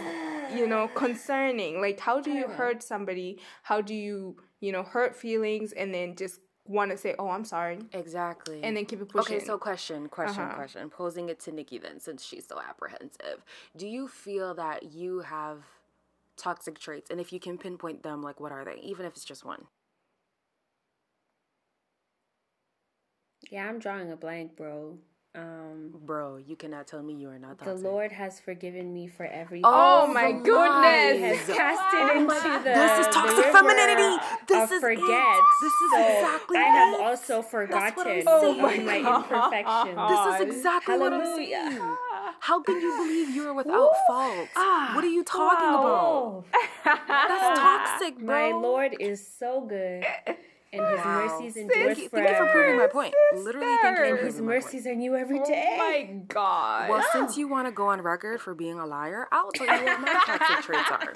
[0.57, 1.81] you know, concerning.
[1.81, 3.39] Like, how do you hurt somebody?
[3.63, 7.43] How do you, you know, hurt feelings and then just want to say, "Oh, I'm
[7.43, 8.61] sorry," Exactly.
[8.63, 9.37] and then keep it pushing?
[9.37, 10.55] Okay, so question, question, Uh-huh.
[10.55, 10.89] question.
[10.89, 13.43] Posing it to Nikki then, since she's so apprehensive.
[13.75, 15.65] Do you feel that you have
[16.37, 17.09] toxic traits?
[17.09, 18.79] And if you can pinpoint them, like what are they?
[18.81, 19.65] Even if it's just one.
[23.49, 24.97] Yeah, I'm drawing a blank, bro.
[25.33, 27.73] Um, Bro, you cannot tell me you are not the.
[27.73, 29.63] Lord has forgiven me for everything.
[29.65, 31.47] Oh my the He goodness!
[31.47, 34.23] has cast it into the This is toxic river femininity.
[34.49, 34.81] This of is it.
[34.81, 35.37] forget.
[35.61, 37.01] This is So exactly I have it.
[37.01, 39.97] also forgotten oh my, my imperfections.
[40.09, 41.79] This is exactly what I'm saying.
[42.41, 44.49] How can you believe you are without fault?
[44.95, 46.43] what are you talking Oh,
[46.83, 46.97] about?
[47.17, 48.25] That's toxic, bro.
[48.25, 50.03] my Lord is so good,
[50.73, 51.27] and His Wow.
[51.27, 53.13] mercies endure Thank you, thank you for proving my point.
[53.35, 54.09] Literally, thank you for Sisters.
[54.09, 54.63] His proving point.
[54.65, 56.89] mercies are new every Oh my god!
[56.89, 59.85] Well, since you want to go on record for being a liar, I'll tell you
[59.85, 61.13] what my toxic traits are.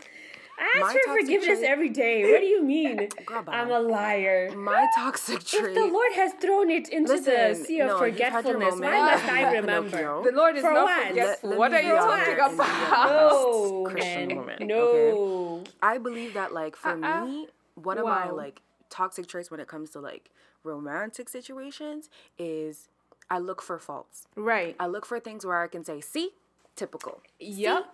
[0.57, 2.31] I my ask for forgiveness trait- every day.
[2.31, 3.09] What do you mean?
[3.49, 4.51] I'm a liar.
[4.55, 5.65] My toxic trait.
[5.65, 8.79] If the Lord has thrown it into the sea of no, you've had your forgetfulness,
[8.79, 10.21] why must I remember?
[10.23, 11.07] The Lord is For not what?
[11.09, 11.49] forgetful.
[11.49, 13.09] Let- let what me are be you honest talking and be about?
[13.09, 14.37] No, Christian man.
[14.37, 15.63] woman, No.
[15.83, 17.25] I believe that, like, for Uh-uh.
[17.25, 20.29] me, one of my like toxic traits when it comes to like
[20.63, 22.87] romantic situations is
[23.29, 24.27] I look for faults.
[24.35, 24.75] Right.
[24.79, 26.31] I look for things where I can say, "See,
[26.75, 27.85] typical." Yep.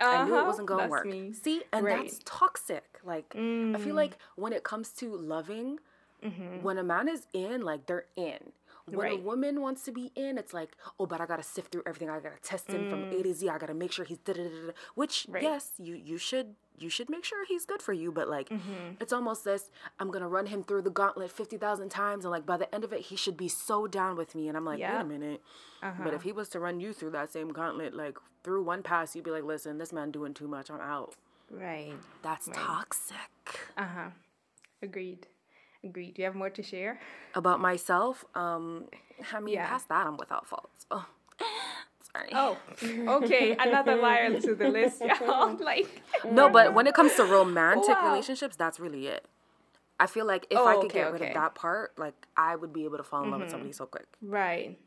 [0.00, 0.46] I knew it Uh-huh.
[0.46, 1.06] wasn't going to work.
[1.06, 1.32] me.
[1.32, 2.02] See, and Right.
[2.02, 3.00] that's toxic.
[3.04, 3.80] Like, I Mm.
[3.84, 5.78] feel like when it comes to loving,
[6.62, 8.52] when a man is in, like, they're in.
[8.86, 9.24] When a Mm-hmm.
[9.24, 12.10] Woman wants to be in, it's like, oh, but I gotta sift through everything.
[12.10, 13.48] I gotta test him from A to Z.
[13.48, 14.72] I gotta make sure he's da da da da.
[14.94, 15.34] Which, Mm.
[15.34, 15.42] Right.
[15.42, 18.12] yes, you you should you should make sure he's good for you.
[18.12, 18.96] But like, Mm-hmm.
[19.00, 19.70] it's almost this.
[19.98, 22.84] I'm gonna run him through the gauntlet fifty thousand times, and like by the end
[22.84, 24.48] of it, he should be so down with me.
[24.48, 25.40] And I'm like, wait a minute.
[25.82, 26.02] Uh-huh.
[26.04, 29.16] But if he was to run you through that same gauntlet, like through one pass,
[29.16, 30.70] you'd be like, listen, this man doing too much.
[30.70, 31.14] I'm out.
[31.50, 31.94] Right.
[32.22, 33.16] That's toxic.
[33.78, 34.10] Uh huh.
[34.82, 35.26] Agreed.
[35.84, 36.14] Agreed.
[36.14, 36.98] Do you have more to share?
[37.34, 38.84] About myself, um,
[39.32, 39.68] I mean, Yeah.
[39.68, 40.86] past that, I'm without faults.
[40.96, 41.06] Oh,
[42.12, 42.30] sorry.
[42.32, 42.56] Oh,
[43.22, 43.56] okay.
[43.58, 45.56] Another liar to the list, y'all.
[45.60, 48.10] Like, No, but when it comes to romantic Wow.
[48.10, 49.24] relationships, that's really it.
[49.98, 51.28] I feel like if Oh, I could okay, get rid okay.
[51.30, 53.86] of that part, like I would be able to fall in love with somebody so
[53.86, 54.06] quick.
[54.22, 54.78] right.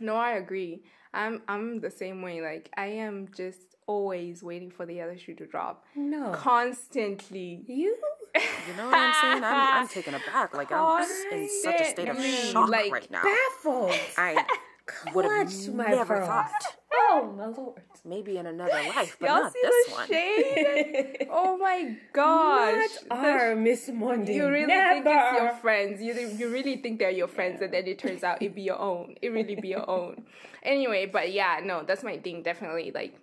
[0.00, 0.82] No, I agree.
[1.14, 2.40] I'm I'm the same way.
[2.40, 5.84] Like, I am just always waiting for the other shoe to drop.
[5.94, 6.32] No.
[6.32, 7.62] Constantly.
[7.66, 7.96] You?
[8.34, 9.44] You know what I'm saying?
[9.44, 10.54] I'm, I'm taken aback.
[10.54, 13.22] Like I'm in such a state of shock like, right now.
[13.22, 13.92] Baffled.
[14.16, 14.44] I
[15.14, 16.28] would have never pearls.
[16.28, 16.50] thought.
[16.94, 17.80] Oh, my lord.
[18.04, 20.08] Maybe in another life, but Y'all not see this the one.
[20.08, 21.26] shade?
[21.30, 22.88] oh my gosh.
[23.08, 24.34] Not The our Miss Monday.
[24.34, 24.94] You really Never.
[24.94, 26.02] think it's your friends.
[26.02, 28.78] You you really think they're your friends, and then it turns out it be your
[28.78, 29.14] own.
[29.22, 30.24] It really be your own.
[30.64, 32.42] Anyway, but yeah, no, that's my thing.
[32.42, 33.14] Definitely, like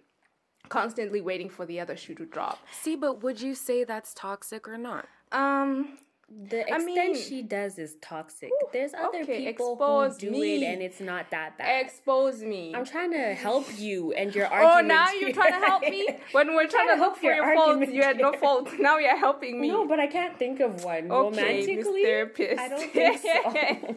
[0.70, 2.60] constantly waiting for the other shoe to drop.
[2.72, 5.06] See, but would you say that's toxic or not?
[5.32, 5.98] Um,
[6.32, 8.52] The extent mean- she does is toxic.
[8.72, 10.64] There's other okay, people expose who do me.
[10.64, 11.84] it and it's not that bad.
[11.84, 12.72] expose me.
[12.76, 16.54] I'm trying to help you and your Oh, now you're trying to help me when
[16.56, 17.70] we're trying, to to look for your your faults.
[17.70, 17.94] argument.
[17.96, 18.70] You had no fault.
[18.80, 19.70] Now you're helping me.
[19.70, 21.10] No, but I can't think of one.
[21.12, 22.60] Okay, Miss Romantically, Therapist.
[22.62, 23.96] I don't think so.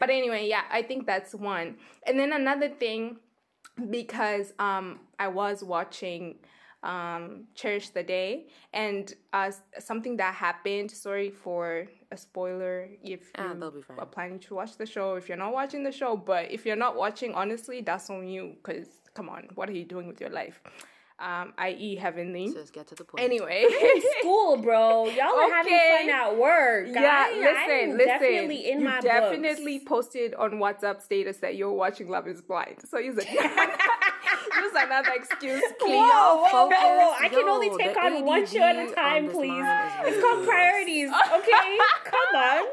[0.00, 1.76] but anyway, yeah, I think that's one.
[2.06, 3.16] And then another thing,
[3.90, 6.36] because um, I was watching
[6.82, 10.90] um, Cherish the Day, and uh, something that happened.
[10.90, 13.98] Sorry for a spoiler if Ah, you they'll be fine.
[13.98, 15.14] are planning to watch the show.
[15.14, 18.56] If you're not watching the show, but if you're not watching, honestly, that's on you.
[18.62, 20.60] Cause come on, what are you doing with your life?
[21.20, 22.50] Um, i.e., Heavenly.
[22.52, 23.22] Just get to the point.
[23.22, 23.66] Anyway.
[24.20, 25.04] School, bro.
[25.06, 26.88] Y'all are having fun at work.
[26.90, 28.06] Yeah, I, listen, I'm listen.
[28.06, 29.88] definitely in you my definitely books.
[29.88, 32.76] posted on WhatsApp status that you're watching Love Is Blind.
[32.88, 33.28] So use it.
[33.30, 35.96] use another excuse, please.
[35.96, 36.78] Whoa, whoa, whoa, focus.
[36.80, 37.14] whoa.
[37.20, 39.48] I can only take the on one show at a time, please.
[39.50, 41.78] line is It's called priorities, okay?
[42.04, 42.64] Come on.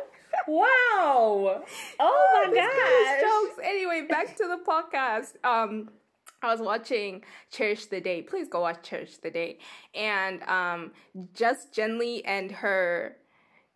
[0.48, 1.64] Wow.
[2.00, 3.22] Oh my This gosh.
[3.56, 3.60] jokes.
[3.64, 5.34] Anyway, back to the podcast.
[5.46, 5.90] Um,
[6.42, 8.22] I was watching Cherish the Day.
[8.22, 9.60] Please go watch Cherish the Day.
[9.96, 10.92] And um,
[11.34, 13.18] just Gently and her,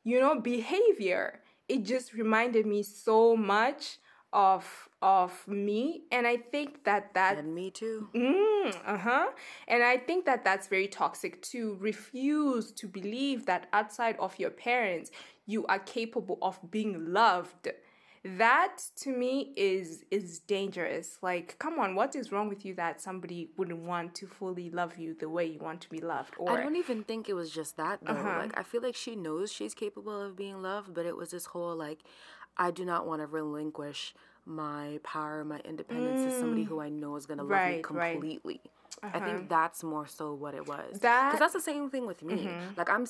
[0.03, 1.39] you know, behavior.
[1.67, 3.97] It just reminded me so much
[4.33, 8.07] of of me, and I think that that And me too.
[8.13, 9.27] Mm, uh huh.
[9.67, 14.51] And I think that that's very toxic to refuse to believe that outside of your
[14.51, 15.09] parents,
[15.47, 17.69] you are capable of being loved.
[18.23, 21.17] That to me is is dangerous.
[21.23, 24.97] Like, come on, what is wrong with you that somebody wouldn't want to fully love
[24.97, 26.35] you the way you want to be loved?
[26.37, 28.13] Or I don't even think it was just that though.
[28.13, 28.37] Uh-huh.
[28.37, 31.47] Like I feel like she knows she's capable of being loved, but it was this
[31.47, 31.99] whole like
[32.57, 34.13] I do not want to relinquish
[34.45, 38.71] my power, my independence to somebody who I know is gonna love me completely Right,
[39.01, 39.11] right.
[39.13, 39.33] completely.
[39.33, 40.99] I think that's more so what it was.
[40.99, 41.27] That- Mm-hmm.
[41.29, 42.49] because that's the same thing with me.
[42.77, 43.05] Like I'm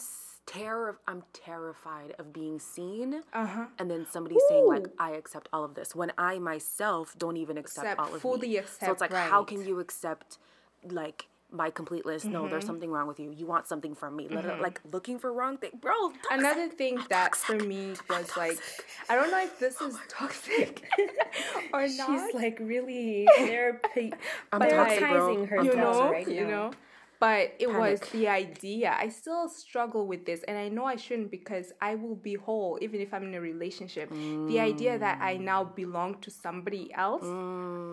[0.48, 3.66] terror I'm terrified of being seen Uh-huh.
[3.78, 7.58] and then somebody saying like I accept all of this when I myself don't even
[7.58, 8.62] accept, Accept- all of fully me.
[8.80, 10.40] so it's like how can you accept
[10.90, 12.26] like my completeness?
[12.26, 12.68] No, there's mm-hmm.
[12.68, 13.32] something wrong with you.
[13.32, 14.26] You want something from me.
[14.26, 14.62] It- mm-hmm.
[14.62, 15.94] Like looking for wrong thing, bro.
[16.10, 16.40] toxic.
[16.40, 18.58] Another thing that for me was like,
[19.10, 20.88] I don't know if this is oh toxic
[21.74, 21.90] or not.
[21.90, 24.14] She's like really therapy,
[24.52, 25.48] I'm toxic, bro.
[25.60, 26.50] I'm you know, right you now.
[26.50, 26.72] know.
[27.22, 28.96] But it was the idea.
[28.98, 32.80] I still struggle with this, and I know I shouldn't because I will be whole
[32.82, 34.10] even if I'm in a relationship.
[34.10, 35.42] The idea that I mm.
[35.42, 37.24] now belong to somebody else,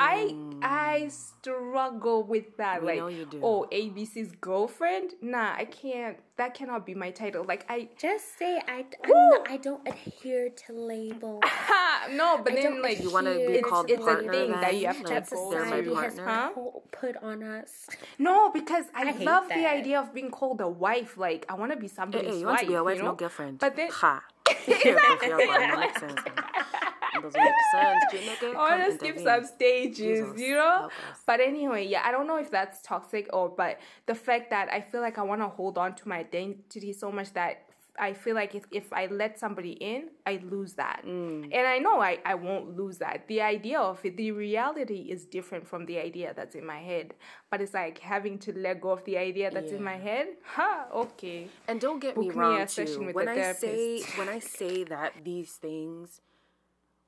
[0.01, 1.11] I I mm.
[1.13, 2.81] struggle with that.
[2.81, 3.41] We like, know you do.
[3.43, 5.13] oh, ABC's girlfriend?
[5.21, 6.17] Nah, I can't.
[6.39, 7.45] That cannot be my title.
[7.45, 11.43] Like, I Just say I, I'm not, I don't adhere to labels.
[12.13, 14.51] no, but I then like You wanna be adhere it's, called it's a partner thing
[14.53, 15.53] that you have to Like, that uphold.
[15.53, 16.19] society has?
[16.19, 16.51] Huh?
[16.93, 17.89] put on us.
[18.21, 21.19] No, because I, I hate love the idea of being called a wife.
[21.19, 22.53] Like I want to be Hey, somebody's hey, you wife.
[22.55, 23.09] want to be a wife, you know?
[23.11, 23.59] no girlfriend.
[23.59, 24.23] But then ha.
[24.69, 24.99] You're
[27.23, 27.99] both your partner.
[28.13, 28.13] That makes sense.
[28.13, 28.43] It doesn't make sense.
[28.43, 30.89] Chineke, I come want to skip some stages, Jesus, you know.
[31.27, 34.81] But anyway, yeah, I don't know if that's toxic or, but the fact that I
[34.81, 38.35] feel like I want to hold on to my identity so much that I feel
[38.35, 41.03] like if, if I let somebody in, I lose that.
[41.05, 41.51] Mm.
[41.53, 43.27] And I know I, I won't lose that.
[43.27, 47.15] The idea of it, the reality is different from the idea that's in my head.
[47.51, 50.29] But it's like having to let go of the idea that's in my head.
[50.55, 51.49] Ha, okay.
[51.67, 53.07] And don't get me Book me wrong a session too.
[53.07, 56.21] with When I say when I say that these things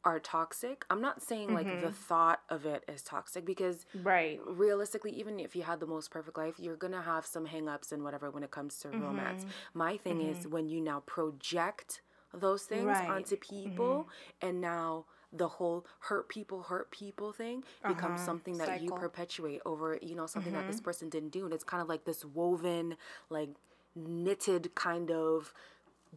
[0.05, 1.81] are toxic, I'm not saying like Mm-hmm.
[1.81, 4.41] the thought of it is toxic because Right.
[4.47, 8.03] realistically, even if you had the most perfect life, you're gonna have some hangups and
[8.03, 9.03] whatever when it comes to Mm-hmm.
[9.03, 9.45] romance.
[9.75, 13.09] My thing is when you now project those things Right.
[13.09, 13.17] Mm-hmm.
[13.17, 14.09] onto people
[14.41, 18.25] and now the whole hurt people hurt people thing becomes Uh-huh.
[18.25, 20.71] something that you perpetuate over you know something that Mm-hmm.
[20.73, 22.97] this person didn't do and it's kind of like this woven
[23.31, 23.51] like
[23.97, 25.53] knitted kind of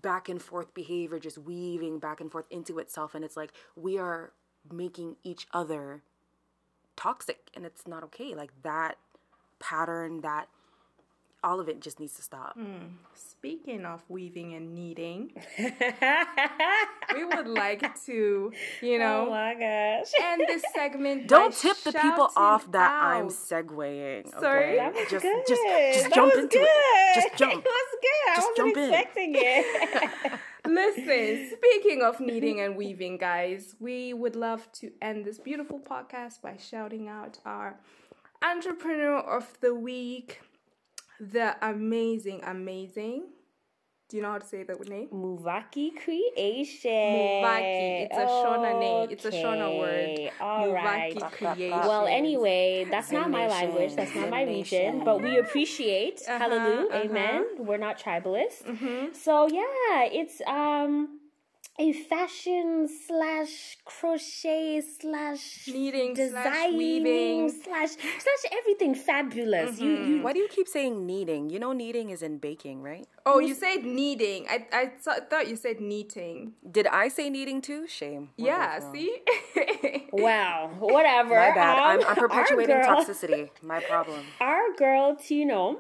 [0.01, 3.97] back and forth behavior just weaving back and forth into itself and it's like we
[3.97, 4.31] are
[4.71, 6.01] making each other
[6.95, 8.35] toxic and it's not okay.
[8.35, 8.97] Like that
[9.59, 10.47] pattern that
[11.43, 12.89] all of it just needs to stop Mm.
[13.13, 15.33] Speaking of weaving and kneading,
[17.15, 18.51] we would like to,
[18.81, 20.11] you know, oh my gosh.
[20.21, 21.27] end this segment.
[21.35, 23.31] don't tip the people off that i'm out.
[23.31, 24.39] segueing okay?
[24.39, 24.75] Sorry?
[24.77, 25.43] That was just, good.
[25.45, 25.61] just
[25.93, 26.67] just That jump was into good.
[26.67, 28.35] it just jump It was good.
[28.35, 28.83] Just I wasn't in.
[28.93, 30.39] expecting it.
[30.65, 36.41] Listen, speaking of kneading and weaving, guys, we would love to end this beautiful podcast
[36.41, 37.77] by shouting out our
[38.41, 40.41] entrepreneur of the week,
[41.19, 43.27] the amazing, amazing.
[44.09, 45.07] Do you know how to say that name?
[45.11, 46.91] Muvaki Creation.
[46.91, 48.05] Muvaki.
[48.05, 49.09] It's a Shona name.
[49.09, 50.31] It's a Shona word.
[50.39, 51.15] All right.
[51.15, 51.71] Muvaki Creation.
[51.71, 53.95] Well, anyway, that's not my language.
[53.95, 55.03] That's not my region.
[55.03, 56.21] But we appreciate.
[56.27, 56.87] Uh-huh, Hallelujah.
[56.89, 56.97] uh-huh.
[56.97, 57.45] Amen.
[57.57, 58.63] We're not tribalist.
[58.65, 59.15] Mhm.
[59.15, 61.19] So yeah, it's um
[61.79, 67.49] a fashion slash crochet slash Kneading slash weaving.
[67.49, 69.79] slash slash everything fabulous.
[69.79, 73.07] You you why do you keep saying kneading you know kneading is in baking right
[73.25, 74.45] Oh, you said kneading.
[74.49, 76.53] I I th- thought you said kneading.
[76.69, 79.21] did i say kneading too shame We're Yeah, see?
[80.11, 81.35] wow, whatever.
[81.35, 85.79] my bad Um, I'm, I'm perpetuating girl- toxicity my problem Our girl Tino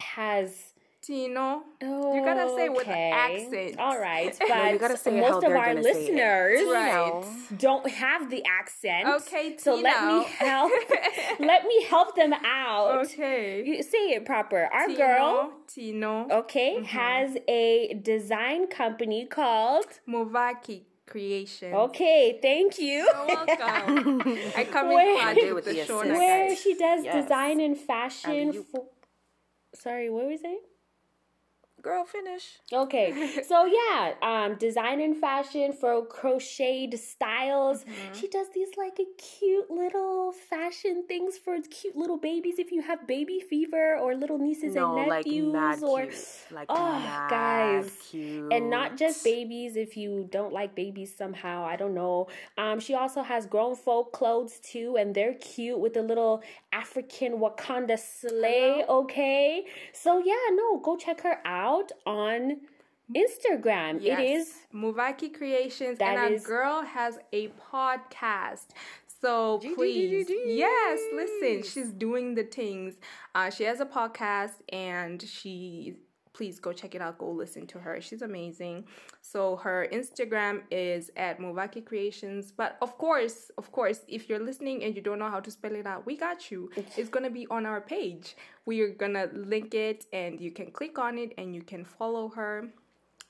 [0.00, 0.65] has
[1.06, 1.62] Tino.
[1.80, 3.78] You gotta say with an accent.
[3.78, 5.96] All right, but No, you gotta say most of our gonna say it.
[6.00, 7.24] listeners Right.
[7.58, 9.06] don't have the accent.
[9.22, 10.72] Okay, so let me help.
[11.38, 13.04] let me help them out.
[13.06, 13.62] Okay.
[13.64, 14.68] You say it proper.
[14.72, 16.28] Our Tino, girl, Tino.
[16.40, 16.84] okay, mm-hmm.
[16.86, 19.86] has a design company called.
[20.08, 21.72] Muvaki Creation.
[21.72, 23.08] Okay, thank you.
[23.14, 24.22] You're welcome.
[24.56, 26.16] I come Where- in I with with the the Shona.
[26.16, 27.22] Where she does Yes.
[27.22, 28.86] design and fashion And you- for.
[29.74, 30.60] Sorry, what were we saying?
[31.86, 33.08] Girl finish Okay,
[33.50, 37.84] so yeah, um, design and fashion for crocheted styles.
[37.84, 38.14] Mm-hmm.
[38.18, 42.56] She does these like cute little fashion things for cute little babies.
[42.58, 46.18] If you have baby fever or little nieces no and like nephews, mad or cute
[46.50, 47.90] like Oh, guys.
[48.10, 49.76] cute and not just babies.
[49.76, 52.26] If you don't like babies somehow, I don't know.
[52.58, 57.32] Um, she also has grown folk clothes too, and they're cute with the little African
[57.42, 58.84] Wakanda sleigh.
[58.88, 62.60] Okay, so yeah, no, go check her out on
[63.14, 63.98] Instagram.
[64.00, 64.20] Yes.
[64.20, 68.66] It is Muvaki Creations, That and our girl has a podcast.
[69.20, 72.94] So please, yes, listen, she's doing the things.
[73.34, 75.96] Uh, she has a podcast, and she
[76.36, 77.16] please go check it out.
[77.18, 78.00] Go listen to her.
[78.00, 78.84] She's amazing.
[79.22, 82.52] So her Instagram is at Muvaki Creations.
[82.52, 85.74] But of course, of course, if you're listening and you don't know how to spell
[85.74, 86.70] it out, we got you.
[86.96, 88.36] It's gonna be on our page.
[88.66, 92.28] We are gonna link it, and you can click on it, and you can follow
[92.30, 92.68] her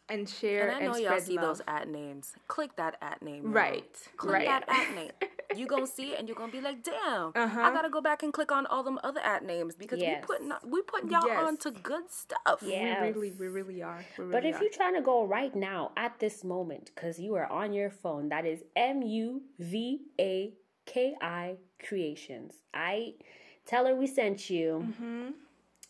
[0.09, 1.45] and share and I know and y'all see love.
[1.47, 2.33] those at names.
[2.49, 3.45] Click that at name.
[3.45, 3.53] y'all.
[3.53, 4.47] Right, Click right.
[4.47, 5.11] that at name.
[5.55, 7.29] You gonna see it and you're gonna be like, damn.
[7.35, 7.61] Uh-huh.
[7.61, 10.21] I gotta go back and click on all them other at names because Yes.
[10.23, 11.39] we putting we putting y'all Yes.
[11.47, 12.63] on to good stuff.
[12.63, 13.01] Yeah.
[13.03, 14.05] We really, we really are.
[14.19, 14.63] We really But if are.
[14.65, 18.29] you're trying to go right now at this moment, because you are on your phone,
[18.31, 20.53] that is M U V A
[20.85, 22.55] K I Creations.
[22.75, 23.15] I
[23.67, 24.85] tell her we sent you.
[25.01, 25.29] Mm-hmm.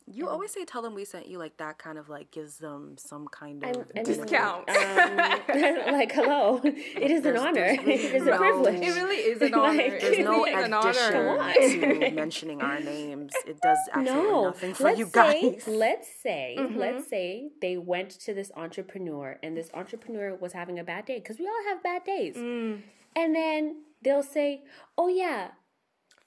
[0.09, 2.95] You always say tell them we sent you like that kind of like gives them
[2.97, 4.69] some kind of I'm- I'm- Discount.
[4.71, 5.16] Um,
[5.92, 7.77] like, hello, it is an honor.
[7.77, 8.81] there's really it is a privilege.
[8.83, 9.77] it really is an honor.
[9.83, 11.51] Like, There's no really is an honor.
[11.51, 13.33] addition to mentioning our names.
[13.47, 15.64] It does absolutely no, nothing for let's you say, guys.
[15.66, 16.79] let's say, Mm-hmm.
[16.79, 21.19] let's say they went to this entrepreneur, and this entrepreneur was having a bad day
[21.19, 22.83] because we all have bad days, Mm.
[23.16, 24.62] and then they'll say,
[24.97, 25.49] "Oh yeah,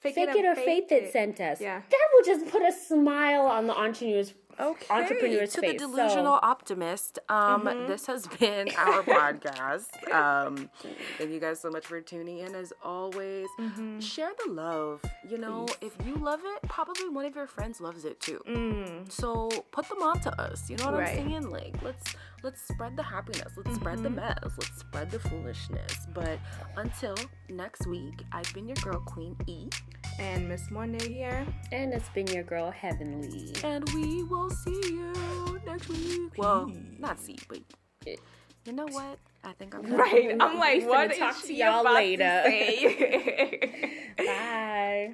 [0.00, 1.60] Fake, fake it or faith it sent us.
[1.60, 1.82] Yeah.
[1.90, 5.72] That will just put a smile on the entrepreneur's Okay, entrepreneur's to face.
[5.72, 7.18] the delusional So, optimist.
[7.28, 7.86] Um, Mm-hmm.
[7.88, 9.88] this has been our podcast.
[10.12, 10.70] Um,
[11.18, 12.54] thank you guys so much for tuning in.
[12.54, 14.00] As always, Mm-hmm.
[14.00, 15.02] share the love.
[15.28, 18.40] You know, if you love it, probably one of your friends loves it too.
[19.08, 20.68] So put them on to us.
[20.70, 20.98] You know what Mm.
[20.98, 21.18] Right.
[21.18, 21.50] I'm saying?
[21.50, 23.52] Like, let's let's spread the happiness.
[23.56, 24.02] Let's spread Mm-hmm.
[24.04, 24.38] the mess.
[24.44, 26.06] Let's spread the foolishness.
[26.14, 26.38] But
[26.76, 27.14] until
[27.48, 29.68] next week, I've been your girl, Queen E,
[30.20, 31.46] And Miss Monday here.
[31.72, 33.54] and it's been your girl Heavenly.
[33.64, 36.36] and we will see you next week.
[36.36, 37.58] Well, not see, but
[38.66, 39.18] you know what?
[39.42, 40.36] I think I'm Right.
[40.38, 42.42] I'm like, We what finna is talk to she y'all about to later.
[42.44, 44.12] say?
[44.18, 45.12] Bye.